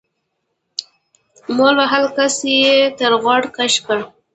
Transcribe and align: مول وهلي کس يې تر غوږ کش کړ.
مول 1.55 1.75
وهلي 1.81 2.07
کس 2.15 2.35
يې 2.61 2.75
تر 2.97 3.11
غوږ 3.23 3.43
کش 3.57 3.73
کړ. 3.85 3.99